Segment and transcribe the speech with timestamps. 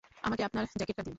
[0.23, 1.09] আমাকে আপনার জ্যাকেটটা দিন।